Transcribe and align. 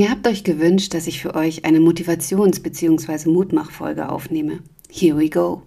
Ihr 0.00 0.10
habt 0.10 0.26
euch 0.26 0.44
gewünscht, 0.44 0.94
dass 0.94 1.06
ich 1.06 1.20
für 1.20 1.34
euch 1.34 1.66
eine 1.66 1.78
Motivations- 1.78 2.62
bzw. 2.62 3.28
Mutmachfolge 3.28 4.08
aufnehme. 4.08 4.60
Here 4.90 5.18
we 5.18 5.28
go. 5.28 5.60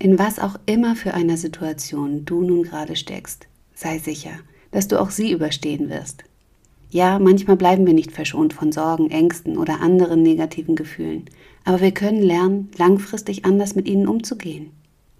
In 0.00 0.18
was 0.18 0.40
auch 0.40 0.58
immer 0.66 0.96
für 0.96 1.14
einer 1.14 1.36
Situation 1.36 2.24
du 2.24 2.42
nun 2.42 2.64
gerade 2.64 2.96
steckst, 2.96 3.46
sei 3.72 4.00
sicher, 4.00 4.32
dass 4.72 4.88
du 4.88 5.00
auch 5.00 5.10
sie 5.10 5.30
überstehen 5.30 5.88
wirst. 5.90 6.24
Ja, 6.90 7.20
manchmal 7.20 7.54
bleiben 7.54 7.86
wir 7.86 7.94
nicht 7.94 8.10
verschont 8.10 8.52
von 8.52 8.72
Sorgen, 8.72 9.12
Ängsten 9.12 9.56
oder 9.58 9.80
anderen 9.80 10.22
negativen 10.22 10.74
Gefühlen, 10.74 11.26
aber 11.64 11.80
wir 11.80 11.92
können 11.92 12.24
lernen, 12.24 12.72
langfristig 12.76 13.44
anders 13.44 13.76
mit 13.76 13.86
ihnen 13.86 14.08
umzugehen. 14.08 14.70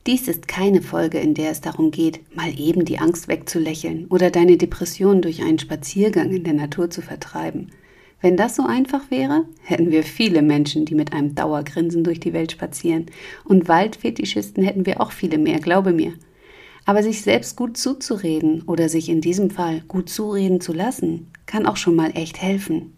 Dies 0.09 0.27
ist 0.27 0.49
keine 0.49 0.83
Folge, 0.83 1.21
in 1.21 1.35
der 1.35 1.52
es 1.52 1.61
darum 1.61 1.93
geht, 1.93 2.23
mal 2.35 2.52
eben 2.59 2.85
die 2.85 2.99
Angst 2.99 3.29
wegzulächeln 3.29 4.07
oder 4.09 4.33
deine 4.33 4.57
Depression 4.57 5.23
durch 5.23 5.43
einen 5.43 5.61
Spaziergang 5.61 6.33
in 6.33 6.43
der 6.43 6.55
Natur 6.55 6.90
zu 6.90 7.02
vertreiben, 7.02 7.71
wenn 8.20 8.36
das 8.36 8.56
so 8.56 8.64
einfach 8.64 9.10
wäre, 9.10 9.45
hätten 9.62 9.90
wir 9.90 10.02
viele 10.02 10.42
Menschen, 10.42 10.84
die 10.84 10.95
mit 10.95 11.12
einem 11.12 11.34
Dauergrinsen 11.34 12.02
durch 12.02 12.18
die 12.18 12.32
Welt 12.32 12.52
spazieren. 12.52 13.06
Und 13.45 13.68
Waldfetischisten 13.68 14.64
hätten 14.64 14.86
wir 14.86 15.00
auch 15.00 15.12
viele 15.12 15.38
mehr, 15.38 15.59
glaube 15.59 15.92
mir. 15.92 16.14
Aber 16.87 17.02
sich 17.02 17.22
selbst 17.22 17.56
gut 17.56 17.76
zuzureden 17.76 18.62
oder 18.62 18.88
sich 18.88 19.09
in 19.09 19.20
diesem 19.20 19.50
Fall 19.50 19.82
gut 19.88 20.09
zureden 20.09 20.60
zu 20.60 20.72
lassen, 20.72 21.28
kann 21.44 21.66
auch 21.66 21.76
schon 21.76 21.94
mal 21.94 22.12
echt 22.14 22.40
helfen. 22.40 22.92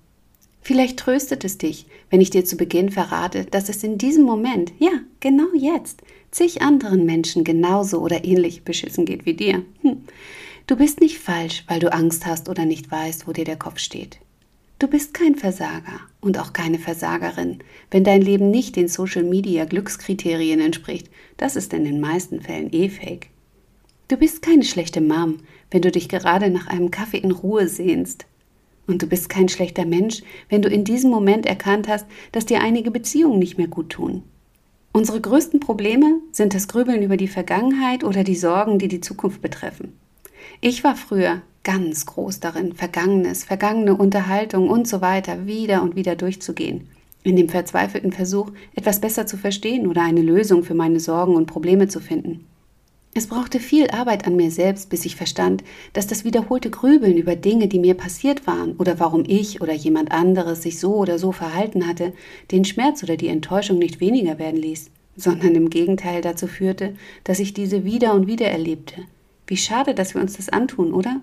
Vielleicht 0.61 0.99
tröstet 0.99 1.45
es 1.45 1.57
dich, 1.57 1.87
wenn 2.11 2.21
ich 2.21 2.31
dir 2.31 2.45
zu 2.45 2.57
Beginn 2.57 2.91
verrate, 2.91 3.47
dass 3.47 3.71
es 3.71 3.83
in 3.83 3.97
diesem 3.97 4.25
Moment, 4.25 4.73
ja, 4.79 4.91
genau 5.21 5.47
jetzt, 5.55 6.03
zig 6.31 6.61
anderen 6.61 7.07
Menschen 7.07 7.43
genauso 7.43 8.01
oder 8.01 8.25
ähnlich 8.25 8.65
beschissen 8.65 9.07
geht 9.07 9.25
wie 9.25 9.35
dir. 9.35 9.65
Hm. 9.81 10.03
Du 10.67 10.77
bist 10.77 11.01
nicht 11.01 11.19
falsch, 11.19 11.65
weil 11.67 11.81
du 11.81 11.91
Angst 11.91 12.27
hast 12.27 12.51
oder 12.51 12.67
nicht 12.67 12.91
weißt, 12.91 13.27
wo 13.27 13.33
dir 13.33 13.47
der 13.47 13.57
Kopf 13.57 13.79
steht. 13.79 14.19
Du 14.81 14.87
bist 14.87 15.13
kein 15.13 15.35
Versager 15.35 16.01
und 16.21 16.39
auch 16.39 16.53
keine 16.53 16.79
Versagerin, 16.79 17.59
wenn 17.91 18.05
dein 18.05 18.23
Leben 18.23 18.53
nicht 18.53 18.77
den 18.77 18.87
Social-Media 18.87 19.65
Glückskriterien 19.65 20.61
entspricht. 20.61 21.11
Das 21.37 21.57
ist 21.57 21.73
in 21.73 21.85
den 21.85 22.01
meisten 22.01 22.41
Fällen 22.41 22.73
eh 22.73 22.89
fake. 22.89 23.31
Du 24.07 24.17
bist 24.17 24.41
keine 24.41 24.63
schlechte 24.63 25.01
Mom, 25.01 25.39
wenn 25.73 25.83
du 25.83 25.91
dich 25.91 26.09
gerade 26.09 26.49
nach 26.49 26.69
einem 26.69 26.93
Kaffee 26.93 27.19
in 27.19 27.33
Ruhe 27.33 27.67
sehnst. 27.67 28.27
Und 28.87 29.03
du 29.03 29.09
bist 29.09 29.29
kein 29.29 29.49
schlechter 29.49 29.85
Mensch, 29.85 30.23
wenn 30.49 30.63
du 30.63 30.69
in 30.69 30.85
diesem 30.85 31.11
Moment 31.11 31.45
erkannt 31.45 31.89
hast, 31.89 32.07
dass 32.31 32.47
dir 32.47 32.61
einige 32.61 32.93
Beziehungen 32.93 33.41
nicht 33.41 33.59
mehr 33.59 33.67
gut 33.67 33.91
tun. 33.91 34.23
Unsere 34.93 35.21
größten 35.21 35.59
Probleme 35.59 36.21
sind 36.31 36.55
das 36.55 36.69
Grübeln 36.69 37.03
über 37.03 37.17
die 37.17 37.27
Vergangenheit 37.27 38.05
oder 38.05 38.23
die 38.23 38.37
Sorgen, 38.37 38.79
die 38.79 38.89
die 38.89 39.01
Zukunft 39.01 39.43
betreffen. 39.43 39.99
Ich 40.61 40.85
war 40.85 40.95
früher 40.95 41.43
ganz 41.65 42.07
groß 42.07 42.41
darin, 42.41 42.75
Vergangenes, 42.75 43.45
vergangene 43.45 43.95
Unterhaltung 43.95 44.69
und 44.69 44.89
so 44.89 45.01
weiter 45.01 45.47
wieder 45.47 45.83
und 45.83 45.97
wieder 45.97 46.17
durchzugehen. 46.17 46.89
In 47.25 47.37
dem 47.37 47.49
verzweifelten 47.49 48.13
Versuch, 48.13 48.51
etwas 48.75 49.01
besser 49.01 49.27
zu 49.27 49.37
verstehen 49.37 49.87
oder 49.87 50.03
eine 50.03 50.23
Lösung 50.23 50.63
für 50.63 50.75
meine 50.75 51.01
Sorgen 51.01 51.35
und 51.35 51.47
Probleme 51.47 51.89
zu 51.89 52.01
finden. 52.01 52.47
Es 53.15 53.27
brauchte 53.27 53.59
viel 53.59 53.91
Arbeit 53.91 54.27
an 54.27 54.37
mir 54.37 54.51
selbst, 54.51 54.91
bis 54.91 55.05
ich 55.05 55.17
verstand, 55.17 55.65
dass 55.93 56.07
das 56.07 56.25
wiederholte 56.25 56.71
Grübeln 56.71 57.17
über 57.17 57.35
Dinge, 57.35 57.67
die 57.67 57.81
mir 57.81 57.95
passiert 57.95 58.47
waren 58.47 58.77
oder 58.77 59.01
warum 59.01 59.25
ich 59.27 59.61
oder 59.61 59.73
jemand 59.73 60.13
anderes 60.13 60.63
sich 60.63 60.79
so 60.79 60.95
oder 60.95 61.19
so 61.19 61.33
verhalten 61.33 61.89
hatte, 61.89 62.13
den 62.53 62.65
Schmerz 62.65 63.03
oder 63.03 63.17
die 63.17 63.29
Enttäuschung 63.29 63.79
nicht 63.79 64.01
weniger 64.01 64.39
werden 64.39 64.61
ließ, 64.61 64.91
sondern 65.17 65.55
im 65.55 65.69
Gegenteil 65.69 66.23
dazu 66.23 66.47
führte, 66.47 66.95
dass 67.25 67.41
ich 67.41 67.55
diese 67.55 67.85
wieder 67.85 68.15
und 68.15 68.29
wieder 68.29 68.47
erlebte. 68.47 69.03
Wie 69.49 69.57
schade, 69.57 69.95
dass 69.95 70.15
wir 70.15 70.21
uns 70.21 70.37
das 70.37 70.49
antun, 70.49 70.93
oder? 70.93 71.21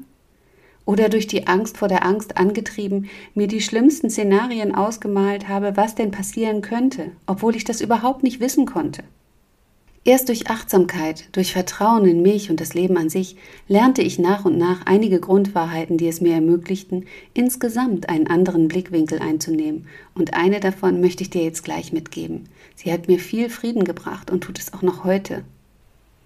Oder 0.85 1.09
durch 1.09 1.28
die 1.28 1.47
Angst 1.47 1.78
vor 1.78 1.88
der 1.88 2.06
Angst 2.06 2.38
angetrieben, 2.38 3.09
mir 3.34 3.47
die 3.47 3.62
schlimmsten 3.62 4.09
Szenarien 4.09 4.75
ausgemalt 4.75 5.47
habe, 5.47 5.75
was 5.75 5.96
denn 5.96 6.12
passieren 6.12 6.62
könnte, 6.62 7.12
obwohl 7.25 7.56
ich 7.56 7.63
das 7.63 7.81
überhaupt 7.81 8.23
nicht 8.23 8.40
wissen 8.40 8.66
konnte. 8.66 9.03
Erst 10.07 10.29
durch 10.29 10.51
Achtsamkeit, 10.51 11.29
durch 11.31 11.51
Vertrauen 11.51 12.06
in 12.06 12.22
mich 12.22 12.51
und 12.51 12.62
das 12.62 12.75
Leben 12.75 12.96
an 12.96 13.09
sich 13.09 13.38
lernte 13.68 14.03
ich 14.03 14.19
nach 14.19 14.46
und 14.46 14.56
nach 14.56 14.85
einige 14.85 15.19
Grundwahrheiten, 15.19 15.97
die 15.97 16.07
es 16.07 16.22
mir 16.22 16.35
ermöglichten, 16.35 17.06
insgesamt 17.34 18.07
einen 18.07 18.28
anderen 18.28 18.67
Blickwinkel 18.67 19.17
einzunehmen. 19.17 19.88
Und 20.13 20.35
eine 20.35 20.59
davon 20.59 21.02
möchte 21.02 21.23
ich 21.23 21.31
dir 21.31 21.41
jetzt 21.41 21.63
gleich 21.63 21.91
mitgeben. 21.91 22.50
Sie 22.75 22.94
hat 22.94 23.07
mir 23.07 23.17
viel 23.17 23.50
Frieden 23.50 23.84
gebracht 23.84 24.29
und 24.29 24.44
tut 24.44 24.59
es 24.59 24.73
auch 24.73 24.84
noch 24.84 25.06
heute. 25.06 25.44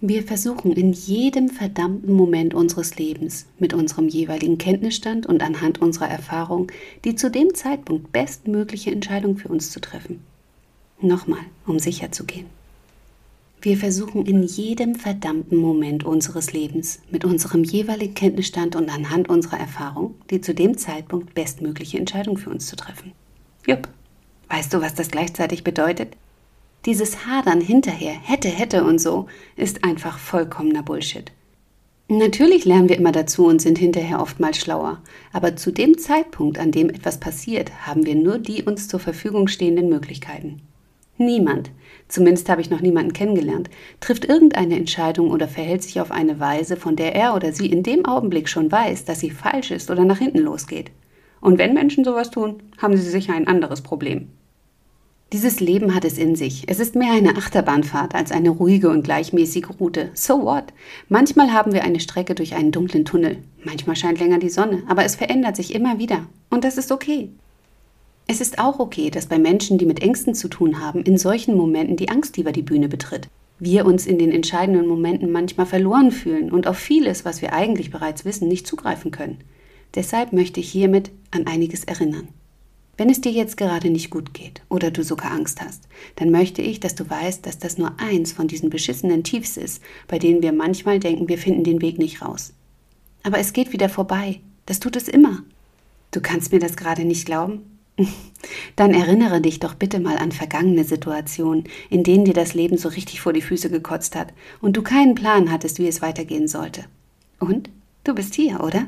Wir 0.02 0.24
versuchen 0.24 0.72
in 0.72 0.94
jedem 0.94 1.50
verdammten 1.50 2.14
Moment 2.14 2.54
unseres 2.54 2.96
Lebens 2.96 3.48
mit 3.60 3.74
unserem 3.74 4.08
jeweiligen 4.08 4.58
Kenntnisstand 4.58 5.26
und 5.26 5.44
anhand 5.44 5.82
unserer 5.82 6.08
Erfahrung 6.08 6.72
die 7.04 7.16
zu 7.16 7.30
dem 7.30 7.54
Zeitpunkt 7.54 8.14
bestmögliche 8.14 8.92
Entscheidung 8.92 9.38
für 9.38 9.50
uns 9.50 9.72
zu 9.72 9.82
treffen. 9.82 10.22
Nochmal, 11.02 11.42
um 11.68 11.80
sicher 11.80 12.14
zu 12.14 12.24
gehen. 12.24 12.46
Wir 13.62 13.76
versuchen 13.76 14.26
in 14.26 14.44
jedem 14.44 14.96
verdammten 14.96 15.58
Moment 15.58 16.06
unseres 16.06 16.54
Lebens 16.54 17.02
mit 17.12 17.26
unserem 17.26 17.66
jeweiligen 17.66 18.14
Kenntnisstand 18.14 18.78
und 18.78 18.90
anhand 18.90 19.28
unserer 19.28 19.59
Erfahrung 19.59 20.16
die 20.30 20.40
zu 20.40 20.54
dem 20.54 20.78
Zeitpunkt 20.78 21.34
bestmögliche 21.34 21.98
Entscheidung 21.98 22.38
für 22.38 22.52
uns 22.52 22.68
zu 22.68 22.78
treffen. 22.78 23.12
Jupp. 23.68 23.90
Weißt 24.48 24.74
du, 24.74 24.80
was 24.80 24.96
das 24.96 25.12
gleichzeitig 25.12 25.66
bedeutet? 25.66 26.16
Dieses 26.85 27.25
Hadern 27.25 27.59
hinterher, 27.59 28.13
hätte, 28.13 28.47
hätte 28.47 28.85
und 28.85 29.00
so, 29.00 29.28
ist 29.57 29.84
einfach 29.84 30.17
vollkommener 30.17 30.81
Bullshit. 30.81 31.31
Natürlich 32.07 32.66
lernen 32.66 32.90
wir 32.90 32.97
immer 32.97 33.12
dazu 33.12 33.45
und 33.45 33.62
sind 33.62 33.78
hinterher 33.78 34.22
oftmals 34.22 34.57
schlauer, 34.57 35.01
aber 35.31 35.56
zu 35.56 35.72
dem 35.72 35.97
Zeitpunkt, 35.97 36.57
an 36.57 36.72
dem 36.72 36.90
etwas 36.90 37.19
passiert, 37.19 37.85
haben 37.85 38.06
wir 38.06 38.16
nur 38.16 38.40
die 38.40 38.63
uns 38.63 38.88
zur 38.88 39.00
Verfügung 39.00 39.47
stehenden 39.47 39.90
Möglichkeiten. 39.90 40.62
Niemand, 41.17 41.69
zumindest 42.07 42.47
habe 42.47 42.62
ich 42.62 42.69
noch 42.69 42.79
niemanden 42.79 43.11
kennengelernt, 43.11 43.69
trifft 44.00 44.23
irgendeine 44.23 44.78
Entscheidung 44.78 45.31
oder 45.31 45.50
verhält 45.50 45.84
sich 45.84 46.00
auf 46.00 46.11
eine 46.11 46.40
Weise, 46.40 46.78
von 46.78 46.96
der 46.96 47.13
er 47.13 47.35
oder 47.35 47.51
sie 47.51 47.67
in 47.67 47.84
dem 47.84 48.06
Augenblick 48.06 48.47
schon 48.47 48.72
weiß, 48.72 49.03
dass 49.03 49.19
sie 49.19 49.29
falsch 49.29 49.69
ist 49.72 49.91
oder 49.91 50.06
nach 50.06 50.17
hinten 50.17 50.40
losgeht. 50.40 50.91
Und 51.41 51.57
wenn 51.57 51.73
Menschen 51.73 52.06
sowas 52.06 52.31
tun, 52.31 52.63
haben 52.78 52.96
sie 52.96 53.07
sicher 53.07 53.34
ein 53.34 53.47
anderes 53.47 53.81
Problem. 53.81 54.29
Dieses 55.31 55.59
Leben 55.59 55.94
hat 55.94 56.06
es 56.06 56.17
in 56.17 56.35
sich. 56.35 56.63
Es 56.66 56.79
ist 56.79 56.95
mehr 56.95 57.12
eine 57.12 57.38
Achterbahnfahrt 57.38 58.16
als 58.16 58.31
eine 58.31 58.50
ruhige 58.50 58.90
und 58.90 59.03
gleichmäßige 59.03 59.69
Route. 59.79 60.09
So 60.16 60.41
what? 60.44 60.73
Manchmal 61.07 61.53
haben 61.53 61.72
wir 61.72 61.84
eine 61.84 62.00
Strecke 62.00 62.34
durch 62.34 62.56
einen 62.56 62.72
dunklen 62.72 63.06
Tunnel. 63.06 63.38
Manchmal 63.63 63.95
scheint 63.95 64.19
länger 64.19 64.40
die 64.40 64.50
Sonne, 64.50 64.81
aber 64.88 65.06
es 65.06 65.16
verändert 65.16 65.56
sich 65.56 65.75
immer 65.75 66.00
wieder. 66.00 66.25
Und 66.50 66.63
das 66.63 66.79
ist 66.79 66.91
okay. 66.91 67.29
Es 68.25 68.41
ist 68.41 68.57
auch 68.57 68.79
okay, 68.79 69.12
dass 69.12 69.28
bei 69.28 69.38
Menschen, 69.38 69.78
die 69.78 69.85
mit 69.85 70.01
Ängsten 70.01 70.34
zu 70.34 70.47
tun 70.47 70.79
haben, 70.79 71.03
in 71.03 71.19
solchen 71.19 71.56
Momenten 71.56 71.96
die 71.96 72.09
Angst 72.09 72.40
über 72.40 72.51
die 72.51 72.63
Bühne 72.63 72.90
betritt. 72.90 73.28
Wir 73.59 73.85
uns 73.85 74.07
in 74.07 74.17
den 74.17 74.32
entscheidenden 74.32 74.87
Momenten 74.87 75.32
manchmal 75.32 75.67
verloren 75.67 76.11
fühlen 76.11 76.52
und 76.52 76.66
auf 76.66 76.78
vieles, 76.78 77.23
was 77.23 77.43
wir 77.43 77.53
eigentlich 77.53 77.91
bereits 77.91 78.25
wissen, 78.25 78.47
nicht 78.47 78.66
zugreifen 78.66 79.11
können. 79.11 79.37
Deshalb 79.93 80.34
möchte 80.34 80.59
ich 80.59 80.72
hiermit 80.72 81.11
an 81.29 81.46
einiges 81.46 81.84
erinnern. 81.84 82.29
Wenn 82.99 83.09
es 83.09 83.22
dir 83.22 83.31
jetzt 83.31 83.55
gerade 83.55 83.90
nicht 83.90 84.09
gut 84.09 84.34
geht 84.34 84.61
oder 84.67 84.91
du 84.91 85.05
sogar 85.05 85.31
Angst 85.31 85.61
hast, 85.61 85.87
dann 86.17 86.31
möchte 86.31 86.61
ich, 86.61 86.81
dass 86.81 86.96
du 86.96 87.09
weißt, 87.09 87.46
dass 87.46 87.57
das 87.57 87.78
nur 87.78 87.97
eins 87.97 88.34
von 88.34 88.49
diesen 88.49 88.69
beschissenen 88.69 89.23
Tiefs 89.23 89.55
ist, 89.55 89.81
bei 90.09 90.19
denen 90.19 90.41
wir 90.41 90.51
manchmal 90.51 90.99
denken, 90.99 91.29
wir 91.29 91.37
finden 91.37 91.63
den 91.63 91.81
Weg 91.81 91.97
nicht 91.97 92.22
raus. 92.22 92.51
Aber 93.23 93.40
es 93.40 93.53
geht 93.53 93.72
wieder 93.72 93.87
vorbei. 93.87 94.41
Das 94.66 94.81
tut 94.81 94.97
es 94.97 95.07
immer. 95.07 95.43
Du 96.11 96.19
kannst 96.19 96.51
mir 96.51 96.59
das 96.59 96.75
gerade 96.75 97.05
nicht 97.05 97.25
glauben? 97.25 97.79
Dann 98.75 98.93
erinnere 98.93 99.40
dich 99.40 99.61
doch 99.61 99.75
bitte 99.75 100.01
mal 100.01 100.17
an 100.17 100.34
vergangene 100.34 100.84
Situationen, 100.84 101.63
in 101.90 102.03
denen 102.03 102.25
dir 102.25 102.34
das 102.34 102.53
Leben 102.53 102.78
so 102.78 102.90
richtig 102.90 103.22
vor 103.22 103.31
die 103.31 103.41
Füße 103.41 103.69
gekotzt 103.69 104.17
hat 104.17 104.34
und 104.59 104.75
du 104.75 104.81
keinen 104.81 105.16
Plan 105.16 105.53
hattest, 105.53 105.79
wie 105.79 105.87
es 105.87 106.01
weitergehen 106.01 106.49
sollte. 106.49 106.84
Und? 107.40 107.69
Du 108.03 108.13
bist 108.13 108.35
hier, 108.35 108.61
oder? 108.61 108.87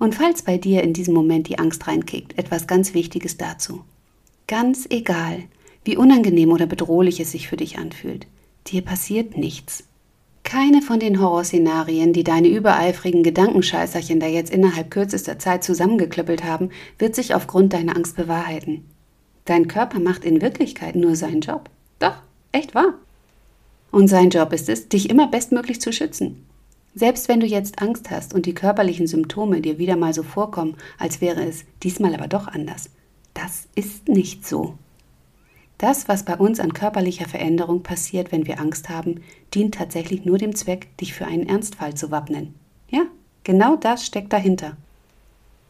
Und 0.00 0.14
falls 0.14 0.40
bei 0.40 0.56
dir 0.56 0.82
in 0.82 0.94
diesem 0.94 1.12
Moment 1.12 1.46
die 1.46 1.58
Angst 1.58 1.86
reinkickt, 1.86 2.38
etwas 2.38 2.66
ganz 2.66 2.94
Wichtiges 2.94 3.36
dazu. 3.36 3.84
Ganz 4.48 4.86
egal, 4.88 5.44
wie 5.84 5.98
unangenehm 5.98 6.52
oder 6.52 6.64
bedrohlich 6.64 7.20
es 7.20 7.32
sich 7.32 7.48
für 7.48 7.58
dich 7.58 7.78
anfühlt, 7.78 8.26
dir 8.66 8.80
passiert 8.80 9.36
nichts. 9.36 9.84
Keine 10.42 10.80
von 10.80 11.00
den 11.00 11.20
Horrorszenarien, 11.20 12.14
die 12.14 12.24
deine 12.24 12.48
übereifrigen 12.48 13.22
Gedankenscheißerchen 13.22 14.20
da 14.20 14.26
jetzt 14.26 14.50
innerhalb 14.50 14.90
kürzester 14.90 15.38
Zeit 15.38 15.62
zusammengeklöppelt 15.62 16.44
haben, 16.44 16.70
wird 16.98 17.14
sich 17.14 17.34
aufgrund 17.34 17.74
deiner 17.74 17.94
Angst 17.94 18.16
bewahrheiten. 18.16 18.86
Dein 19.44 19.68
Körper 19.68 20.00
macht 20.00 20.24
in 20.24 20.40
Wirklichkeit 20.40 20.96
nur 20.96 21.14
seinen 21.14 21.42
Job. 21.42 21.68
Doch, 21.98 22.16
echt 22.52 22.74
wahr. 22.74 22.94
Und 23.90 24.08
sein 24.08 24.30
Job 24.30 24.54
ist 24.54 24.70
es, 24.70 24.88
dich 24.88 25.10
immer 25.10 25.28
bestmöglich 25.28 25.78
zu 25.78 25.92
schützen. 25.92 26.46
Selbst 26.94 27.28
wenn 27.28 27.40
du 27.40 27.46
jetzt 27.46 27.80
Angst 27.80 28.10
hast 28.10 28.34
und 28.34 28.46
die 28.46 28.54
körperlichen 28.54 29.06
Symptome 29.06 29.60
dir 29.60 29.78
wieder 29.78 29.96
mal 29.96 30.12
so 30.12 30.22
vorkommen, 30.22 30.76
als 30.98 31.20
wäre 31.20 31.44
es 31.44 31.64
diesmal 31.82 32.14
aber 32.14 32.26
doch 32.26 32.48
anders. 32.48 32.90
Das 33.32 33.68
ist 33.74 34.08
nicht 34.08 34.46
so. 34.46 34.74
Das, 35.78 36.08
was 36.08 36.24
bei 36.24 36.36
uns 36.36 36.60
an 36.60 36.74
körperlicher 36.74 37.26
Veränderung 37.26 37.82
passiert, 37.82 38.32
wenn 38.32 38.46
wir 38.46 38.60
Angst 38.60 38.90
haben, 38.90 39.22
dient 39.54 39.74
tatsächlich 39.74 40.26
nur 40.26 40.36
dem 40.36 40.54
Zweck, 40.54 40.94
dich 40.98 41.14
für 41.14 41.26
einen 41.26 41.48
Ernstfall 41.48 41.94
zu 41.94 42.10
wappnen. 42.10 42.54
Ja, 42.90 43.04
genau 43.44 43.76
das 43.76 44.04
steckt 44.04 44.32
dahinter. 44.32 44.76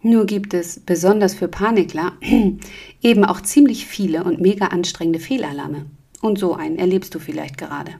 Nur 0.02 0.24
gibt 0.24 0.54
es, 0.54 0.80
besonders 0.80 1.34
für 1.34 1.46
Panikler, 1.46 2.14
eben 3.02 3.24
auch 3.24 3.42
ziemlich 3.42 3.86
viele 3.86 4.24
und 4.24 4.40
mega 4.40 4.68
anstrengende 4.68 5.20
Fehlalarme. 5.20 5.86
Und 6.22 6.38
so 6.38 6.54
einen 6.54 6.78
erlebst 6.78 7.14
du 7.14 7.18
vielleicht 7.18 7.58
gerade. 7.58 7.92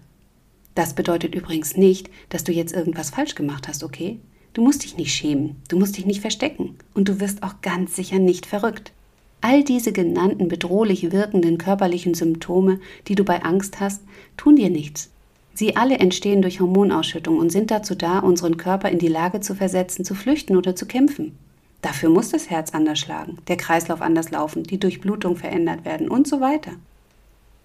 Das 0.75 0.95
bedeutet 0.95 1.35
übrigens 1.35 1.77
nicht, 1.77 2.11
dass 2.29 2.45
du 2.45 2.53
jetzt 2.53 2.73
irgendwas 2.73 3.11
falsch 3.11 3.35
gemacht 3.35 3.69
hast, 3.69 3.83
okay? 3.83 4.19
Du 4.53 4.63
musst 4.63 4.83
dich 4.83 4.97
nicht 4.97 5.15
schämen, 5.15 5.57
du 5.69 5.79
musst 5.79 5.97
dich 5.97 6.07
nicht 6.07 6.21
verstecken 6.21 6.77
und 6.95 7.09
du 7.09 7.21
wirst 7.21 7.43
auch 7.43 7.61
ganz 7.63 7.95
sicher 7.95 8.19
nicht 8.19 8.47
verrückt. 8.47 8.93
All 9.41 9.65
diese 9.65 9.93
genannten 9.93 10.49
bedrohlich 10.49 11.13
wirkenden 11.13 11.57
körperlichen 11.57 12.15
Symptome, 12.15 12.81
die 13.09 13.15
du 13.15 13.25
bei 13.25 13.43
Angst 13.43 13.81
hast, 13.81 14.03
tun 14.37 14.57
dir 14.57 14.69
nichts. 14.69 15.11
Sie 15.55 15.77
alle 15.77 15.99
entstehen 15.99 16.43
durch 16.43 16.61
Hormonausschüttung 16.61 17.39
und 17.39 17.51
sind 17.51 17.71
dazu 17.71 17.95
da, 17.95 18.19
unseren 18.19 18.57
Körper 18.57 18.91
in 18.91 18.99
die 18.99 19.09
Lage 19.09 19.41
zu 19.41 19.55
versetzen, 19.55 20.05
zu 20.05 20.15
flüchten 20.15 20.57
oder 20.57 20.77
zu 20.77 20.87
kämpfen. 20.87 21.37
Dafür 21.83 22.11
muss 22.11 22.31
das 22.31 22.51
Herz 22.51 22.75
anders 22.75 22.99
schlagen, 22.99 23.39
der 23.49 23.57
Kreislauf 23.57 24.03
anders 24.03 24.31
laufen, 24.31 24.65
die 24.65 24.79
Durchblutung 24.79 25.37
verändert 25.37 25.85
werden 25.85 26.09
und 26.09 26.29
so 26.29 26.41
weiter. 26.41 26.73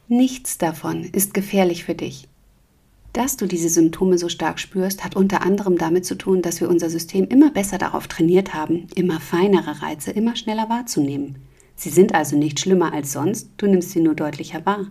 Nichts 0.08 0.58
davon 0.58 1.04
ist 1.04 1.34
gefährlich 1.34 1.84
für 1.84 1.96
dich. 1.96 2.28
Dass 3.16 3.38
du 3.38 3.46
diese 3.48 3.70
Symptome 3.70 4.18
so 4.18 4.28
stark 4.28 4.60
spürst, 4.60 5.06
hat 5.06 5.16
unter 5.16 5.42
anderem 5.42 5.78
damit 5.78 6.06
zu 6.06 6.16
tun, 6.16 6.42
dass 6.42 6.60
wir 6.60 6.68
unser 6.68 6.90
System 6.90 7.26
immer 7.30 7.50
besser 7.50 7.78
darauf 7.78 8.10
trainiert 8.10 8.54
haben, 8.54 8.88
immer 8.94 9.22
feinere 9.22 9.82
Reize 9.82 10.12
immer 10.12 10.36
schneller 10.36 10.68
wahrzunehmen. 10.68 11.38
Sie 11.78 11.88
sind 11.88 12.14
also 12.14 12.36
nicht 12.36 12.60
schlimmer 12.60 12.92
als 12.92 13.14
sonst, 13.14 13.52
du 13.56 13.68
nimmst 13.68 13.92
sie 13.92 14.02
nur 14.02 14.16
deutlicher 14.16 14.66
wahr. 14.66 14.88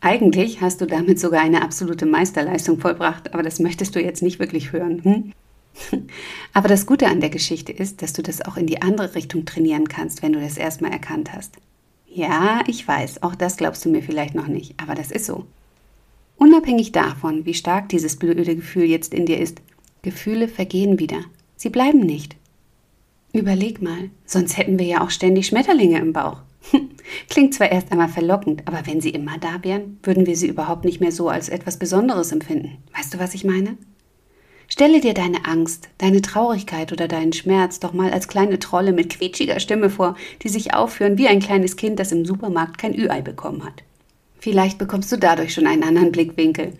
Eigentlich 0.00 0.62
hast 0.62 0.80
du 0.80 0.86
damit 0.86 1.20
sogar 1.20 1.42
eine 1.42 1.60
absolute 1.60 2.06
Meisterleistung 2.06 2.78
vollbracht, 2.78 3.34
aber 3.34 3.42
das 3.42 3.60
möchtest 3.60 3.94
du 3.94 4.00
jetzt 4.00 4.22
nicht 4.22 4.38
wirklich 4.38 4.72
hören. 4.72 5.04
Hm? 5.04 6.08
aber 6.54 6.68
das 6.68 6.86
Gute 6.86 7.06
an 7.06 7.20
der 7.20 7.28
Geschichte 7.28 7.70
ist, 7.70 8.00
dass 8.00 8.14
du 8.14 8.22
das 8.22 8.40
auch 8.40 8.56
in 8.56 8.66
die 8.66 8.80
andere 8.80 9.14
Richtung 9.14 9.44
trainieren 9.44 9.88
kannst, 9.88 10.22
wenn 10.22 10.32
du 10.32 10.40
das 10.40 10.56
erstmal 10.56 10.92
erkannt 10.92 11.34
hast. 11.34 11.56
Ja, 12.08 12.62
ich 12.66 12.88
weiß, 12.88 13.22
auch 13.22 13.34
das 13.34 13.58
glaubst 13.58 13.84
du 13.84 13.90
mir 13.90 14.02
vielleicht 14.02 14.34
noch 14.34 14.46
nicht, 14.46 14.72
aber 14.80 14.94
das 14.94 15.10
ist 15.10 15.26
so. 15.26 15.44
Unabhängig 16.36 16.92
davon, 16.92 17.46
wie 17.46 17.54
stark 17.54 17.88
dieses 17.88 18.16
blöde 18.16 18.56
Gefühl 18.56 18.84
jetzt 18.84 19.14
in 19.14 19.26
dir 19.26 19.40
ist, 19.40 19.62
Gefühle 20.02 20.48
vergehen 20.48 20.98
wieder. 20.98 21.20
Sie 21.56 21.70
bleiben 21.70 22.00
nicht. 22.00 22.36
Überleg 23.32 23.82
mal, 23.82 24.10
sonst 24.24 24.56
hätten 24.56 24.78
wir 24.78 24.86
ja 24.86 25.00
auch 25.02 25.10
ständig 25.10 25.46
Schmetterlinge 25.46 25.98
im 25.98 26.12
Bauch. 26.12 26.42
Klingt 27.28 27.54
zwar 27.54 27.70
erst 27.70 27.92
einmal 27.92 28.08
verlockend, 28.08 28.62
aber 28.66 28.86
wenn 28.86 29.00
sie 29.00 29.10
immer 29.10 29.38
da 29.38 29.62
wären, 29.62 29.98
würden 30.02 30.26
wir 30.26 30.36
sie 30.36 30.48
überhaupt 30.48 30.84
nicht 30.84 31.00
mehr 31.00 31.12
so 31.12 31.28
als 31.28 31.48
etwas 31.48 31.78
Besonderes 31.78 32.32
empfinden. 32.32 32.78
Weißt 32.96 33.14
du, 33.14 33.18
was 33.18 33.34
ich 33.34 33.44
meine? 33.44 33.76
Stelle 34.68 35.00
dir 35.00 35.14
deine 35.14 35.44
Angst, 35.44 35.88
deine 35.98 36.22
Traurigkeit 36.22 36.92
oder 36.92 37.08
deinen 37.08 37.32
Schmerz 37.32 37.78
doch 37.78 37.92
mal 37.92 38.12
als 38.12 38.26
kleine 38.26 38.58
Trolle 38.58 38.92
mit 38.92 39.10
quietschiger 39.10 39.60
Stimme 39.60 39.90
vor, 39.90 40.16
die 40.42 40.48
sich 40.48 40.74
aufführen 40.74 41.18
wie 41.18 41.28
ein 41.28 41.40
kleines 41.40 41.76
Kind, 41.76 42.00
das 42.00 42.12
im 42.12 42.24
Supermarkt 42.24 42.76
kein 42.78 42.98
Ü-Ei 42.98 43.22
bekommen 43.22 43.64
hat. 43.64 43.84
Vielleicht 44.46 44.78
bekommst 44.78 45.10
du 45.10 45.18
dadurch 45.18 45.52
schon 45.52 45.66
einen 45.66 45.82
anderen 45.82 46.12
Blickwinkel. 46.12 46.74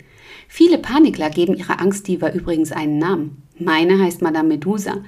Viele 0.47 0.77
Panikler 0.77 1.29
geben 1.29 1.53
ihrer 1.53 1.81
Angstdiva 1.81 2.29
übrigens 2.29 2.71
einen 2.71 2.97
Namen. 2.97 3.43
Meine 3.59 3.99
heißt 3.99 4.21
Madame 4.21 4.47
Medusa. 4.47 5.03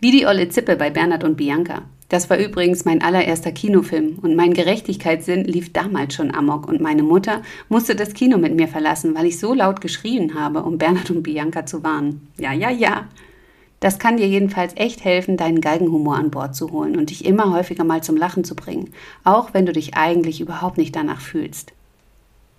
Wie 0.00 0.10
die 0.10 0.26
olle 0.26 0.48
Zippe 0.48 0.74
bei 0.74 0.90
Bernhard 0.90 1.22
und 1.22 1.36
Bianca. 1.36 1.82
Das 2.08 2.28
war 2.28 2.36
übrigens 2.36 2.84
mein 2.84 3.00
allererster 3.00 3.52
Kinofilm 3.52 4.18
und 4.22 4.34
mein 4.34 4.54
Gerechtigkeitssinn 4.54 5.44
lief 5.44 5.72
damals 5.72 6.16
schon 6.16 6.34
amok 6.34 6.66
und 6.66 6.80
meine 6.80 7.04
Mutter 7.04 7.42
musste 7.68 7.94
das 7.94 8.12
Kino 8.12 8.38
mit 8.38 8.56
mir 8.56 8.66
verlassen, 8.66 9.14
weil 9.14 9.26
ich 9.26 9.38
so 9.38 9.54
laut 9.54 9.80
geschrien 9.80 10.34
habe, 10.34 10.64
um 10.64 10.78
Bernhard 10.78 11.12
und 11.12 11.22
Bianca 11.22 11.64
zu 11.64 11.84
warnen. 11.84 12.26
Ja, 12.38 12.52
ja, 12.52 12.70
ja. 12.70 13.06
Das 13.78 14.00
kann 14.00 14.16
dir 14.16 14.26
jedenfalls 14.26 14.72
echt 14.74 15.04
helfen, 15.04 15.36
deinen 15.36 15.60
Galgenhumor 15.60 16.16
an 16.16 16.32
Bord 16.32 16.56
zu 16.56 16.72
holen 16.72 16.96
und 16.96 17.10
dich 17.10 17.24
immer 17.24 17.52
häufiger 17.52 17.84
mal 17.84 18.02
zum 18.02 18.16
Lachen 18.16 18.42
zu 18.42 18.56
bringen, 18.56 18.90
auch 19.22 19.54
wenn 19.54 19.64
du 19.64 19.72
dich 19.72 19.94
eigentlich 19.94 20.40
überhaupt 20.40 20.76
nicht 20.76 20.96
danach 20.96 21.20
fühlst. 21.20 21.72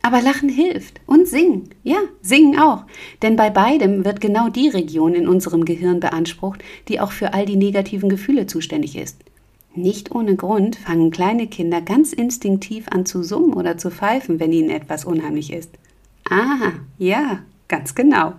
Aber 0.01 0.21
Lachen 0.21 0.49
hilft 0.49 0.99
und 1.05 1.27
Singen. 1.27 1.69
Ja, 1.83 1.99
Singen 2.21 2.57
auch. 2.59 2.85
Denn 3.21 3.35
bei 3.35 3.49
beidem 3.49 4.03
wird 4.03 4.19
genau 4.19 4.49
die 4.49 4.69
Region 4.69 5.13
in 5.13 5.27
unserem 5.27 5.65
Gehirn 5.65 5.99
beansprucht, 5.99 6.63
die 6.87 6.99
auch 6.99 7.11
für 7.11 7.33
all 7.33 7.45
die 7.45 7.55
negativen 7.55 8.09
Gefühle 8.09 8.47
zuständig 8.47 8.97
ist. 8.97 9.17
Nicht 9.73 10.11
ohne 10.11 10.35
Grund 10.35 10.75
fangen 10.75 11.11
kleine 11.11 11.47
Kinder 11.47 11.81
ganz 11.81 12.11
instinktiv 12.11 12.87
an 12.89 13.05
zu 13.05 13.23
summen 13.23 13.53
oder 13.53 13.77
zu 13.77 13.89
pfeifen, 13.89 14.39
wenn 14.39 14.51
ihnen 14.51 14.69
etwas 14.69 15.05
unheimlich 15.05 15.53
ist. 15.53 15.69
Aha, 16.29 16.73
ja, 16.97 17.39
ganz 17.67 17.95
genau. 17.95 18.33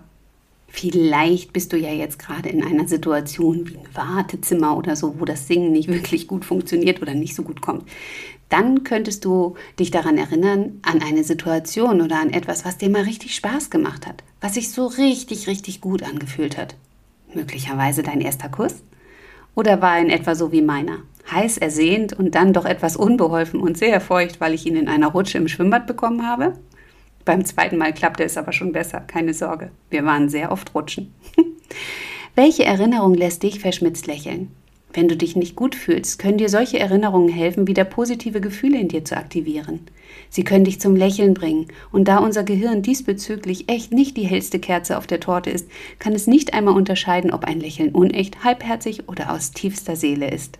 Vielleicht 0.67 1.53
bist 1.53 1.71
du 1.71 1.77
ja 1.77 1.91
jetzt 1.91 2.17
gerade 2.17 2.49
in 2.49 2.63
einer 2.63 2.87
Situation 2.87 3.67
wie 3.67 3.77
ein 3.77 3.87
Wartezimmer 3.93 4.75
oder 4.75 4.95
so, 4.95 5.19
wo 5.19 5.25
das 5.25 5.47
Singen 5.47 5.71
nicht 5.71 5.87
wirklich 5.87 6.27
gut 6.27 6.45
funktioniert 6.45 7.01
oder 7.01 7.13
nicht 7.13 7.35
so 7.35 7.43
gut 7.43 7.61
kommt. 7.61 7.83
Dann 8.53 8.83
könntest 8.83 9.25
du 9.25 9.55
dich 9.79 9.89
daran 9.89 10.15
erinnern, 10.15 10.79
an 10.83 11.01
eine 11.01 11.23
Situation 11.23 12.03
oder 12.03 12.19
an 12.19 12.29
etwas, 12.29 12.65
was 12.65 12.77
dir 12.77 12.91
mal 12.91 13.01
richtig 13.01 13.33
Spaß 13.33 13.71
gemacht 13.71 14.05
hat, 14.05 14.23
was 14.41 14.53
sich 14.53 14.71
so 14.71 14.85
richtig, 14.85 15.47
richtig 15.47 15.81
gut 15.81 16.03
angefühlt 16.03 16.55
hat. 16.55 16.75
Möglicherweise 17.33 18.03
dein 18.03 18.21
erster 18.21 18.49
Kuss? 18.49 18.83
Oder 19.55 19.81
war 19.81 19.95
er 19.95 20.03
in 20.03 20.11
etwa 20.11 20.35
so 20.35 20.51
wie 20.51 20.61
meiner? 20.61 20.99
Heiß 21.31 21.57
ersehnt 21.57 22.13
und 22.13 22.35
dann 22.35 22.53
doch 22.53 22.65
etwas 22.65 22.95
unbeholfen 22.95 23.59
und 23.59 23.75
sehr 23.75 23.99
feucht, 23.99 24.39
weil 24.39 24.53
ich 24.53 24.67
ihn 24.67 24.75
in 24.75 24.87
einer 24.87 25.07
Rutsche 25.07 25.39
im 25.39 25.47
Schwimmbad 25.47 25.87
bekommen 25.87 26.27
habe? 26.27 26.53
Beim 27.25 27.45
zweiten 27.45 27.79
Mal 27.79 27.91
klappte 27.91 28.23
es 28.23 28.37
aber 28.37 28.51
schon 28.53 28.71
besser, 28.71 28.99
keine 28.99 29.33
Sorge. 29.33 29.71
Wir 29.89 30.05
waren 30.05 30.29
sehr 30.29 30.51
oft 30.51 30.75
rutschen. 30.75 31.11
Welche 32.35 32.65
Erinnerung 32.65 33.15
lässt 33.15 33.41
dich 33.41 33.59
verschmitzt 33.59 34.05
lächeln? 34.05 34.51
Wenn 34.93 35.07
du 35.07 35.17
dich 35.17 35.35
nicht 35.35 35.55
gut 35.55 35.73
fühlst, 35.73 36.19
können 36.19 36.37
dir 36.37 36.49
solche 36.49 36.79
Erinnerungen 36.79 37.29
helfen, 37.29 37.67
wieder 37.67 37.83
positive 37.83 38.39
Gefühle 38.41 38.79
in 38.79 38.89
dir 38.89 39.03
zu 39.03 39.17
aktivieren. 39.17 39.79
Sie 40.29 40.43
können 40.43 40.65
dich 40.65 40.79
zum 40.79 40.95
Lächeln 40.95 41.33
bringen, 41.33 41.67
und 41.91 42.07
da 42.07 42.19
unser 42.19 42.43
Gehirn 42.43 42.83
diesbezüglich 42.83 43.69
echt 43.69 43.91
nicht 43.91 44.17
die 44.17 44.27
hellste 44.27 44.59
Kerze 44.59 44.99
auf 44.99 45.07
der 45.07 45.19
Torte 45.19 45.49
ist, 45.49 45.67
kann 45.97 46.13
es 46.13 46.27
nicht 46.27 46.53
einmal 46.53 46.75
unterscheiden, 46.75 47.31
ob 47.31 47.43
ein 47.43 47.59
Lächeln 47.59 47.89
unecht, 47.89 48.43
halbherzig 48.43 49.09
oder 49.09 49.33
aus 49.33 49.51
tiefster 49.51 49.95
Seele 49.95 50.29
ist. 50.29 50.59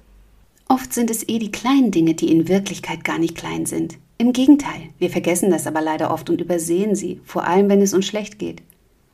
Oft 0.67 0.93
sind 0.93 1.11
es 1.11 1.27
eh 1.29 1.37
die 1.37 1.51
kleinen 1.51 1.91
Dinge, 1.91 2.15
die 2.15 2.31
in 2.31 2.47
Wirklichkeit 2.47 3.03
gar 3.03 3.19
nicht 3.19 3.35
klein 3.35 3.67
sind. 3.67 3.99
Im 4.17 4.33
Gegenteil, 4.33 4.89
wir 4.97 5.11
vergessen 5.11 5.51
das 5.51 5.67
aber 5.67 5.81
leider 5.81 6.11
oft 6.11 6.31
und 6.31 6.41
übersehen 6.41 6.95
sie, 6.95 7.19
vor 7.23 7.45
allem 7.45 7.69
wenn 7.69 7.81
es 7.81 7.93
uns 7.93 8.07
schlecht 8.07 8.39
geht. 8.39 8.63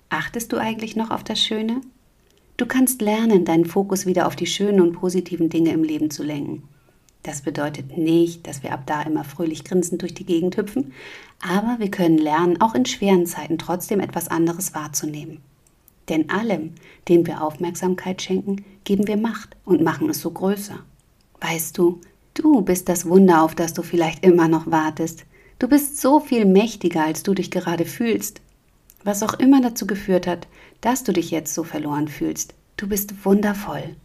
Achtest 0.08 0.54
du 0.54 0.58
eigentlich 0.58 0.96
noch 0.96 1.12
auf 1.12 1.26
das 1.26 1.44
Schöne? 1.44 1.82
Du 2.60 2.66
kannst 2.66 3.01
lernen, 3.01 3.46
deinen 3.46 3.63
Fokus 3.63 4.06
wieder 4.06 4.28
auf 4.28 4.36
die 4.36 4.46
schönen 4.46 4.82
und 4.82 4.92
positiven 4.92 5.48
Dinge 5.50 5.72
im 5.72 5.82
Leben 5.82 6.12
zu 6.12 6.24
lenken. 6.24 6.63
Das 7.24 7.42
bedeutet 7.42 7.98
nicht, 7.98 8.46
dass 8.46 8.63
wir 8.63 8.74
ab 8.74 8.84
da 8.86 9.01
immer 9.01 9.24
fröhlich 9.24 9.63
grinsend 9.63 10.01
durch 10.01 10.13
die 10.13 10.25
Gegend 10.25 10.58
hüpfen, 10.58 10.92
aber 11.42 11.78
wir 11.80 11.89
können 11.89 12.18
lernen, 12.18 12.60
auch 12.60 12.75
in 12.75 12.86
schweren 12.86 13.25
Zeiten 13.25 13.58
trotzdem 13.58 14.01
etwas 14.01 14.28
anderes 14.28 14.75
wahrzunehmen. 14.75 15.39
Denn 16.10 16.30
allem, 16.30 16.74
dem 17.08 17.25
wir 17.25 17.42
Aufmerksamkeit 17.42 18.22
schenken, 18.22 18.66
geben 18.84 19.08
wir 19.08 19.18
Macht 19.18 19.56
und 19.63 19.82
machen 19.82 20.10
es 20.10 20.20
so 20.20 20.32
größer. 20.32 20.80
Weißt 21.39 21.78
du, 21.78 22.01
Du 22.42 22.62
bist 22.62 22.88
das 22.88 23.06
Wunder, 23.06 23.44
auf 23.44 23.54
das 23.54 23.74
du 23.74 23.82
vielleicht 23.82 24.24
immer 24.24 24.48
noch 24.48 24.72
wartest. 24.72 25.25
Du 25.60 25.68
bist 25.68 26.00
so 26.00 26.22
viel 26.22 26.46
mächtiger, 26.46 27.04
als 27.04 27.22
du 27.22 27.34
dich 27.34 27.51
gerade 27.51 27.84
fühlst. 27.84 28.39
Was 29.03 29.24
auch 29.24 29.34
immer 29.36 29.62
dazu 29.62 29.88
geführt 29.88 30.27
hat, 30.27 30.48
dass 30.82 31.03
du 31.03 31.13
dich 31.13 31.32
jetzt 31.32 31.53
so 31.53 31.63
verloren 31.63 32.08
fühlst, 32.08 32.53
du 32.77 32.88
bist 32.88 33.25
wundervoll. 33.25 33.96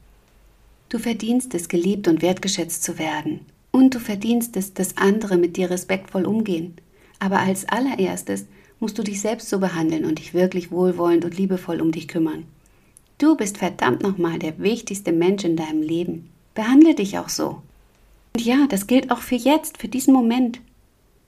Du 0.88 0.98
verdienst 0.98 1.54
es, 1.54 1.68
geliebt 1.68 2.06
und 2.08 2.22
wertgeschätzt 2.22 2.82
zu 2.82 2.98
werden. 2.98 3.40
Und 3.72 3.94
du 3.94 3.98
verdienst 3.98 4.56
es, 4.56 4.74
dass 4.74 4.96
andere 4.96 5.36
mit 5.36 5.56
dir 5.56 5.70
respektvoll 5.70 6.24
umgehen. 6.24 6.76
Aber 7.18 7.40
als 7.40 7.68
allererstes 7.68 8.46
musst 8.78 8.98
du 8.98 9.02
dich 9.02 9.20
selbst 9.20 9.48
so 9.48 9.58
behandeln 9.58 10.04
und 10.04 10.18
dich 10.18 10.34
wirklich 10.34 10.70
wohlwollend 10.70 11.24
und 11.24 11.36
liebevoll 11.36 11.80
um 11.80 11.90
dich 11.90 12.06
kümmern. 12.06 12.44
Du 13.18 13.36
bist 13.36 13.58
verdammt 13.58 14.02
nochmal 14.02 14.38
der 14.38 14.58
wichtigste 14.58 15.12
Mensch 15.12 15.44
in 15.44 15.56
deinem 15.56 15.82
Leben. 15.82 16.30
Behandle 16.54 16.94
dich 16.94 17.18
auch 17.18 17.28
so. 17.28 17.62
Und 18.34 18.44
ja, 18.44 18.66
das 18.68 18.86
gilt 18.86 19.10
auch 19.10 19.20
für 19.20 19.36
jetzt, 19.36 19.78
für 19.78 19.88
diesen 19.88 20.12
Moment. 20.12 20.60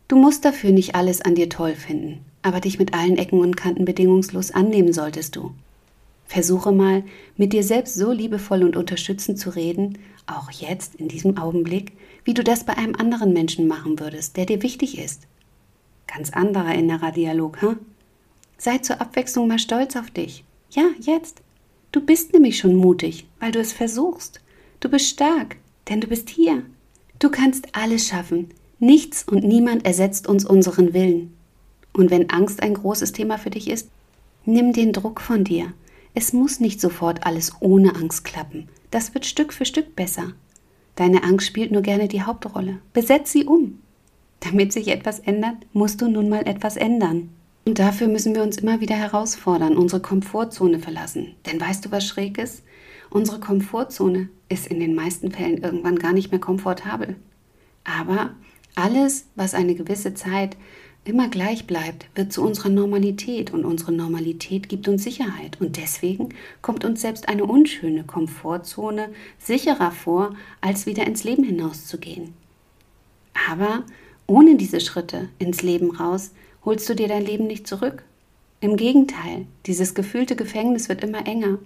Du 0.08 0.16
musst 0.16 0.44
dafür 0.44 0.70
nicht 0.70 0.94
alles 0.94 1.20
an 1.20 1.35
dir 1.35 1.49
toll 1.49 1.75
finden, 1.75 2.25
aber 2.46 2.60
dich 2.60 2.78
mit 2.78 2.94
allen 2.94 3.18
Ecken 3.18 3.40
und 3.40 3.56
Kanten 3.56 3.84
bedingungslos 3.84 4.52
annehmen 4.52 4.92
solltest 4.92 5.34
du. 5.34 5.52
Versuche 6.26 6.70
mal, 6.70 7.02
mit 7.36 7.52
dir 7.52 7.64
selbst 7.64 7.96
so 7.96 8.12
liebevoll 8.12 8.62
und 8.62 8.76
unterstützend 8.76 9.38
zu 9.38 9.50
reden, 9.50 9.98
auch 10.26 10.50
jetzt 10.52 10.94
in 10.94 11.08
diesem 11.08 11.38
Augenblick, 11.38 11.92
wie 12.24 12.34
du 12.34 12.44
das 12.44 12.64
bei 12.64 12.76
einem 12.76 12.94
anderen 12.94 13.32
Menschen 13.32 13.66
machen 13.66 13.98
würdest, 13.98 14.36
der 14.36 14.46
dir 14.46 14.62
wichtig 14.62 14.98
ist. 14.98 15.22
Ganz 16.06 16.30
anderer 16.30 16.74
innerer 16.74 17.10
Dialog, 17.10 17.60
hm? 17.62 17.78
Sei 18.58 18.78
zur 18.78 19.00
Abwechslung 19.00 19.48
mal 19.48 19.58
stolz 19.58 19.96
auf 19.96 20.10
dich. 20.10 20.44
Ja, 20.70 20.84
jetzt. 21.00 21.42
Du 21.90 22.00
bist 22.00 22.32
nämlich 22.32 22.58
schon 22.58 22.76
mutig, 22.76 23.26
weil 23.40 23.50
du 23.50 23.58
es 23.58 23.72
versuchst. 23.72 24.40
Du 24.78 24.88
bist 24.88 25.08
stark, 25.08 25.56
denn 25.88 26.00
du 26.00 26.06
bist 26.06 26.30
hier. 26.30 26.62
Du 27.18 27.28
kannst 27.28 27.74
alles 27.74 28.06
schaffen. 28.06 28.50
Nichts 28.78 29.24
und 29.24 29.42
niemand 29.42 29.84
ersetzt 29.84 30.28
uns 30.28 30.44
unseren 30.44 30.94
Willen. 30.94 31.36
Und 31.96 32.10
wenn 32.10 32.28
Angst 32.28 32.62
ein 32.62 32.74
großes 32.74 33.12
Thema 33.12 33.38
für 33.38 33.48
dich 33.48 33.70
ist, 33.70 33.88
nimm 34.44 34.74
den 34.74 34.92
Druck 34.92 35.22
von 35.22 35.44
dir. 35.44 35.72
Es 36.12 36.34
muss 36.34 36.60
nicht 36.60 36.78
sofort 36.78 37.24
alles 37.24 37.52
ohne 37.60 37.96
Angst 37.96 38.22
klappen. 38.22 38.68
Das 38.90 39.14
wird 39.14 39.24
Stück 39.24 39.50
für 39.50 39.64
Stück 39.64 39.96
besser. 39.96 40.34
Deine 40.94 41.22
Angst 41.22 41.46
spielt 41.46 41.72
nur 41.72 41.80
gerne 41.80 42.06
die 42.06 42.20
Hauptrolle. 42.20 42.80
Besetz 42.92 43.32
sie 43.32 43.44
um. 43.44 43.78
Damit 44.40 44.74
sich 44.74 44.88
etwas 44.88 45.20
ändert, 45.20 45.56
musst 45.72 46.02
du 46.02 46.08
nun 46.08 46.28
mal 46.28 46.46
etwas 46.46 46.76
ändern. 46.76 47.30
Und 47.64 47.78
dafür 47.78 48.08
müssen 48.08 48.34
wir 48.34 48.42
uns 48.42 48.58
immer 48.58 48.80
wieder 48.80 48.94
herausfordern, 48.94 49.74
unsere 49.74 50.02
Komfortzone 50.02 50.78
verlassen. 50.78 51.34
Denn 51.46 51.58
weißt 51.58 51.86
du, 51.86 51.90
was 51.90 52.06
schräg 52.06 52.36
ist? 52.36 52.62
Unsere 53.08 53.40
Komfortzone 53.40 54.28
ist 54.50 54.66
in 54.66 54.80
den 54.80 54.94
meisten 54.94 55.32
Fällen 55.32 55.62
irgendwann 55.62 55.98
gar 55.98 56.12
nicht 56.12 56.30
mehr 56.30 56.40
komfortabel. 56.40 57.16
Aber 57.84 58.34
alles, 58.74 59.26
was 59.34 59.54
eine 59.54 59.74
gewisse 59.74 60.12
Zeit 60.12 60.58
immer 61.06 61.28
gleich 61.28 61.66
bleibt, 61.66 62.06
wird 62.14 62.32
zu 62.32 62.42
unserer 62.42 62.68
Normalität 62.68 63.52
und 63.52 63.64
unsere 63.64 63.92
Normalität 63.92 64.68
gibt 64.68 64.88
uns 64.88 65.04
Sicherheit 65.04 65.60
und 65.60 65.76
deswegen 65.76 66.30
kommt 66.62 66.84
uns 66.84 67.00
selbst 67.00 67.28
eine 67.28 67.44
unschöne 67.44 68.04
Komfortzone 68.04 69.10
sicherer 69.38 69.92
vor, 69.92 70.34
als 70.60 70.86
wieder 70.86 71.06
ins 71.06 71.25
Leben 71.25 71.44
hinauszugehen. 71.44 72.34
Aber 73.48 73.84
ohne 74.26 74.56
diese 74.56 74.80
Schritte 74.80 75.28
ins 75.38 75.62
Leben 75.62 75.92
raus 75.92 76.32
holst 76.64 76.88
du 76.88 76.94
dir 76.94 77.08
dein 77.08 77.25
Leben 77.25 77.46
nicht 77.46 77.66
zurück. 77.66 78.02
Im 78.60 78.76
Gegenteil, 78.76 79.46
dieses 79.66 79.94
gefühlte 79.94 80.34
Gefängnis 80.34 80.88
wird 80.88 81.04
immer 81.04 81.26
enger. 81.26 81.58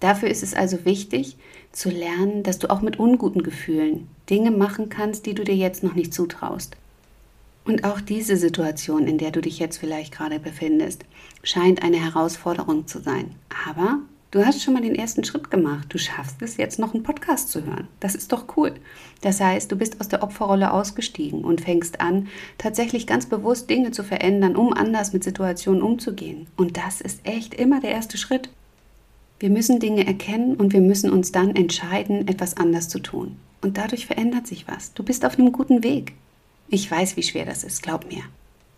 Dafür 0.00 0.28
ist 0.28 0.42
es 0.42 0.54
also 0.54 0.84
wichtig 0.84 1.36
zu 1.72 1.90
lernen, 1.90 2.42
dass 2.42 2.58
du 2.58 2.70
auch 2.70 2.80
mit 2.80 2.98
unguten 2.98 3.42
Gefühlen 3.42 4.08
Dinge 4.30 4.50
machen 4.50 4.88
kannst, 4.88 5.26
die 5.26 5.34
du 5.34 5.44
dir 5.44 5.56
jetzt 5.56 5.82
noch 5.82 5.94
nicht 5.94 6.14
zutraust. 6.14 6.76
Und 7.64 7.84
auch 7.84 8.00
diese 8.00 8.36
Situation, 8.36 9.06
in 9.06 9.16
der 9.16 9.30
du 9.30 9.40
dich 9.40 9.58
jetzt 9.58 9.78
vielleicht 9.78 10.12
gerade 10.12 10.38
befindest, 10.38 11.04
scheint 11.42 11.82
eine 11.82 11.96
Herausforderung 11.96 12.86
zu 12.86 13.00
sein. 13.00 13.34
Aber 13.66 14.00
du 14.30 14.44
hast 14.44 14.62
schon 14.62 14.74
mal 14.74 14.82
den 14.82 14.94
ersten 14.94 15.24
Schritt 15.24 15.50
gemacht. 15.50 15.86
Du 15.88 15.96
schaffst 15.96 16.42
es 16.42 16.58
jetzt 16.58 16.78
noch 16.78 16.92
einen 16.92 17.02
Podcast 17.02 17.48
zu 17.48 17.64
hören. 17.64 17.88
Das 18.00 18.14
ist 18.14 18.32
doch 18.32 18.54
cool. 18.58 18.74
Das 19.22 19.40
heißt, 19.40 19.72
du 19.72 19.76
bist 19.76 19.98
aus 19.98 20.08
der 20.08 20.22
Opferrolle 20.22 20.72
ausgestiegen 20.72 21.42
und 21.42 21.62
fängst 21.62 22.02
an, 22.02 22.28
tatsächlich 22.58 23.06
ganz 23.06 23.26
bewusst 23.26 23.70
Dinge 23.70 23.92
zu 23.92 24.04
verändern, 24.04 24.56
um 24.56 24.74
anders 24.74 25.14
mit 25.14 25.24
Situationen 25.24 25.80
umzugehen. 25.80 26.46
Und 26.56 26.76
das 26.76 27.00
ist 27.00 27.20
echt 27.24 27.54
immer 27.54 27.80
der 27.80 27.92
erste 27.92 28.18
Schritt. 28.18 28.50
Wir 29.38 29.48
müssen 29.48 29.80
Dinge 29.80 30.06
erkennen 30.06 30.56
und 30.56 30.74
wir 30.74 30.82
müssen 30.82 31.10
uns 31.10 31.32
dann 31.32 31.56
entscheiden, 31.56 32.28
etwas 32.28 32.58
anders 32.58 32.90
zu 32.90 32.98
tun. 32.98 33.36
Und 33.62 33.78
dadurch 33.78 34.04
verändert 34.04 34.46
sich 34.46 34.68
was. 34.68 34.92
Du 34.92 35.02
bist 35.02 35.24
auf 35.24 35.38
einem 35.38 35.50
guten 35.50 35.82
Weg. 35.82 36.12
Ich 36.74 36.90
weiß, 36.90 37.16
wie 37.16 37.22
schwer 37.22 37.44
das 37.44 37.62
ist, 37.62 37.84
glaub 37.84 38.10
mir. 38.12 38.24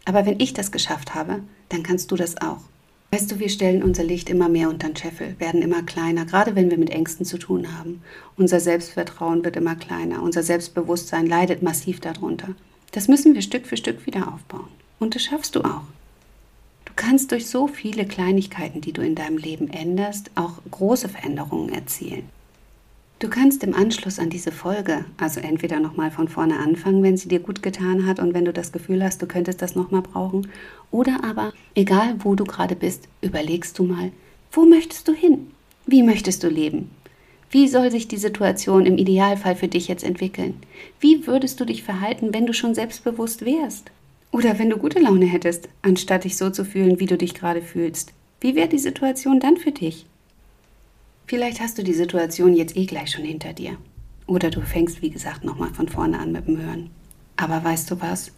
Aber 0.05 0.27
wenn 0.27 0.39
ich 0.39 0.53
das 0.53 0.71
geschafft 0.71 1.15
habe, 1.15 1.41
dann 1.71 1.83
kannst 1.83 2.11
du 2.11 2.17
das 2.17 2.39
auch. 2.43 2.61
Weißt 3.11 3.33
du, 3.33 3.39
wir 3.39 3.49
stellen 3.49 3.83
unser 3.83 4.05
Licht 4.05 4.29
immer 4.29 4.51
mehr 4.51 4.69
unter 4.69 4.89
den 4.89 4.97
Scheffel, 4.97 5.35
werden 5.41 5.63
immer 5.63 5.83
kleiner, 5.83 6.27
gerade 6.27 6.55
wenn 6.55 6.71
wir 6.71 6.77
mit 6.77 6.91
Ängsten 6.91 7.25
zu 7.25 7.39
tun 7.39 7.75
haben. 7.75 8.03
Unser 8.37 8.61
Selbstvertrauen 8.61 9.47
wird 9.47 9.57
immer 9.57 9.77
kleiner, 9.77 10.23
unser 10.23 10.43
Selbstbewusstsein 10.43 11.27
leidet 11.27 11.63
massiv 11.63 12.01
darunter. 12.01 12.49
Das 12.93 13.09
müssen 13.09 13.33
wir 13.33 13.41
Stück 13.41 13.67
für 13.67 13.79
Stück 13.79 14.05
wieder 14.05 14.31
aufbauen. 14.31 14.69
Und 14.99 15.15
das 15.15 15.23
schaffst 15.23 15.57
du 15.57 15.63
auch. 15.63 15.87
Du 16.85 16.93
kannst 16.97 17.33
durch 17.33 17.47
so 17.47 17.67
viele 17.67 18.05
Kleinigkeiten, 18.05 18.83
die 18.83 18.93
du 18.93 19.01
in 19.01 19.15
deinem 19.15 19.39
Leben 19.39 19.71
änderst, 19.71 20.31
auch 20.35 20.59
große 20.71 21.09
Veränderungen 21.09 21.71
erzielen. 21.71 22.29
Du 23.19 23.31
kannst 23.31 23.65
im 23.65 23.75
Anschluss 23.75 24.19
an 24.19 24.29
diese 24.29 24.53
Folge, 24.53 25.07
also 25.17 25.41
entweder 25.41 25.81
nochmal 25.81 26.11
von 26.11 26.29
vorne 26.29 26.59
anfangen, 26.59 27.03
wenn 27.03 27.17
sie 27.17 27.29
dir 27.29 27.41
gut 27.41 27.63
getan 27.63 28.05
hat 28.05 28.21
und 28.21 28.35
wenn 28.35 28.45
du 28.45 28.53
das 28.53 28.73
Gefühl 28.73 29.03
hast, 29.03 29.23
du 29.23 29.27
könntest 29.27 29.63
das 29.63 29.75
nochmal 29.75 30.03
brauchen, 30.03 30.49
oder 30.91 31.25
aber, 31.25 31.55
egal 31.75 32.17
wo 32.19 32.35
du 32.35 32.45
gerade 32.45 32.77
bist, 32.77 33.09
überlegst 33.23 33.79
du 33.79 33.85
mal, 33.85 34.13
wo 34.53 34.67
möchtest 34.67 35.09
du 35.09 35.15
hin? 35.15 35.47
Wie 35.87 36.03
möchtest 36.03 36.43
du 36.43 36.49
leben? 36.49 36.91
Wie 37.51 37.69
soll 37.69 37.91
sich 37.91 38.07
die 38.07 38.19
Situation 38.19 38.85
im 38.85 38.99
Idealfall 38.99 39.57
für 39.57 39.69
dich 39.69 39.89
jetzt 39.89 40.05
entwickeln? 40.05 40.55
Wie 41.01 41.27
würdest 41.27 41.59
du 41.59 41.65
dich 41.65 41.85
verhalten, 41.85 42.35
wenn 42.35 42.45
du 42.45 42.53
schon 42.53 42.75
selbstbewusst 42.75 43.47
wärst? 43.47 43.93
Oder 44.31 44.59
wenn 44.59 44.69
du 44.69 44.77
gute 44.77 44.99
Laune 44.99 45.25
hättest, 45.25 45.71
anstatt 45.81 46.25
dich 46.25 46.37
so 46.37 46.51
zu 46.51 46.67
fühlen, 46.67 47.01
wie 47.01 47.07
du 47.07 47.17
dich 47.17 47.33
gerade 47.33 47.63
fühlst? 47.63 48.13
Wie 48.43 48.55
wäre 48.55 48.69
die 48.69 48.79
Situation 48.79 49.41
dann 49.41 49.57
für 49.57 49.73
dich? 49.73 50.05
Vielleicht 51.29 51.59
hast 51.61 51.77
du 51.77 51.83
die 51.83 51.93
Situation 51.93 52.55
jetzt 52.55 52.77
eh 52.77 52.87
gleich 52.87 53.11
schon 53.11 53.25
hinter 53.25 53.53
dir. 53.53 53.77
Oder 54.29 54.49
du 54.49 54.61
fängst, 54.61 55.03
wie 55.03 55.11
gesagt, 55.11 55.43
nochmal 55.43 55.75
von 55.75 55.89
vorne 55.89 56.21
an 56.21 56.31
mit 56.31 56.47
dem 56.47 56.57
Hören. 56.57 56.91
Aber 57.35 57.65
weißt 57.65 57.91
du 57.91 58.01
was? 58.01 58.31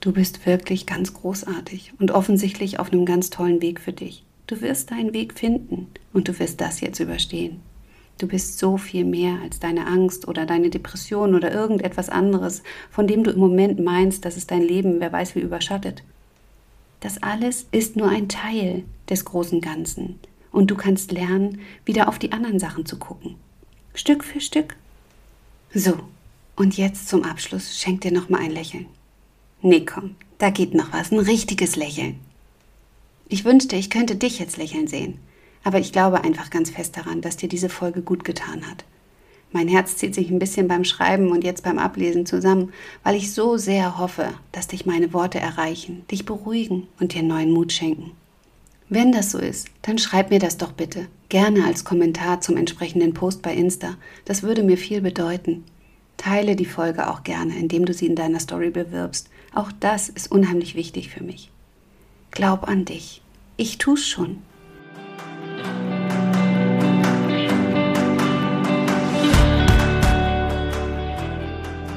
Du 0.00 0.12
bist 0.12 0.46
wirklich 0.46 0.86
ganz 0.86 1.12
großartig 1.12 1.92
und 1.98 2.12
offensichtlich 2.12 2.78
auf 2.78 2.90
einem 2.90 3.04
ganz 3.04 3.28
tollen 3.28 3.60
Weg 3.60 3.80
für 3.80 3.92
dich. 3.92 4.24
Du 4.46 4.62
wirst 4.62 4.92
deinen 4.92 5.12
Weg 5.12 5.34
finden 5.34 5.88
und 6.14 6.28
du 6.28 6.38
wirst 6.38 6.62
das 6.62 6.80
jetzt 6.80 7.00
überstehen. 7.00 7.60
Du 8.16 8.26
bist 8.26 8.58
so 8.58 8.78
viel 8.78 9.04
mehr 9.04 9.38
als 9.42 9.60
deine 9.60 9.86
Angst 9.86 10.26
oder 10.26 10.46
deine 10.46 10.70
Depression 10.70 11.34
oder 11.34 11.52
irgendetwas 11.52 12.08
anderes, 12.08 12.62
von 12.90 13.06
dem 13.06 13.24
du 13.24 13.30
im 13.30 13.40
Moment 13.40 13.78
meinst, 13.84 14.24
dass 14.24 14.38
es 14.38 14.46
dein 14.46 14.62
Leben, 14.62 15.00
wer 15.00 15.12
weiß 15.12 15.34
wie, 15.34 15.40
überschattet. 15.40 16.02
Das 17.00 17.22
alles 17.22 17.66
ist 17.72 17.94
nur 17.94 18.08
ein 18.08 18.30
Teil 18.30 18.84
des 19.10 19.26
großen 19.26 19.60
Ganzen 19.60 20.18
und 20.56 20.70
du 20.70 20.74
kannst 20.74 21.12
lernen, 21.12 21.60
wieder 21.84 22.08
auf 22.08 22.18
die 22.18 22.32
anderen 22.32 22.58
Sachen 22.58 22.86
zu 22.86 22.98
gucken. 22.98 23.36
Stück 23.94 24.24
für 24.24 24.40
Stück. 24.40 24.74
So, 25.74 25.98
und 26.56 26.78
jetzt 26.78 27.08
zum 27.08 27.24
Abschluss 27.24 27.78
schenk 27.78 28.00
dir 28.00 28.10
noch 28.10 28.30
mal 28.30 28.40
ein 28.40 28.50
Lächeln. 28.50 28.86
Nee, 29.60 29.84
komm, 29.84 30.16
da 30.38 30.48
geht 30.48 30.72
noch 30.72 30.94
was, 30.94 31.12
ein 31.12 31.18
richtiges 31.18 31.76
Lächeln. 31.76 32.18
Ich 33.28 33.44
wünschte, 33.44 33.76
ich 33.76 33.90
könnte 33.90 34.16
dich 34.16 34.38
jetzt 34.38 34.56
lächeln 34.56 34.86
sehen, 34.86 35.18
aber 35.62 35.78
ich 35.78 35.92
glaube 35.92 36.24
einfach 36.24 36.48
ganz 36.48 36.70
fest 36.70 36.96
daran, 36.96 37.20
dass 37.20 37.36
dir 37.36 37.50
diese 37.50 37.68
Folge 37.68 38.00
gut 38.00 38.24
getan 38.24 38.66
hat. 38.66 38.84
Mein 39.52 39.68
Herz 39.68 39.96
zieht 39.96 40.14
sich 40.14 40.30
ein 40.30 40.38
bisschen 40.38 40.68
beim 40.68 40.84
Schreiben 40.84 41.32
und 41.32 41.44
jetzt 41.44 41.64
beim 41.64 41.78
Ablesen 41.78 42.24
zusammen, 42.24 42.72
weil 43.02 43.14
ich 43.14 43.34
so 43.34 43.58
sehr 43.58 43.98
hoffe, 43.98 44.32
dass 44.52 44.68
dich 44.68 44.86
meine 44.86 45.12
Worte 45.12 45.38
erreichen, 45.38 46.06
dich 46.10 46.24
beruhigen 46.24 46.88
und 46.98 47.12
dir 47.12 47.22
neuen 47.22 47.52
Mut 47.52 47.72
schenken. 47.72 48.12
Wenn 48.88 49.10
das 49.10 49.32
so 49.32 49.38
ist, 49.38 49.68
dann 49.82 49.98
schreib 49.98 50.30
mir 50.30 50.38
das 50.38 50.58
doch 50.58 50.72
bitte, 50.72 51.08
gerne 51.28 51.64
als 51.64 51.84
Kommentar 51.84 52.40
zum 52.40 52.56
entsprechenden 52.56 53.14
Post 53.14 53.42
bei 53.42 53.52
Insta. 53.52 53.96
Das 54.24 54.44
würde 54.44 54.62
mir 54.62 54.78
viel 54.78 55.00
bedeuten. 55.00 55.64
Teile 56.16 56.54
die 56.54 56.66
Folge 56.66 57.10
auch 57.10 57.24
gerne, 57.24 57.56
indem 57.58 57.84
du 57.84 57.92
sie 57.92 58.06
in 58.06 58.14
deiner 58.14 58.38
Story 58.40 58.70
bewirbst. 58.70 59.28
Auch 59.54 59.72
das 59.80 60.08
ist 60.08 60.30
unheimlich 60.30 60.76
wichtig 60.76 61.10
für 61.10 61.24
mich. 61.24 61.50
Glaub 62.30 62.68
an 62.68 62.84
dich. 62.84 63.22
Ich 63.56 63.78
tu's 63.78 64.06
schon. 64.06 64.38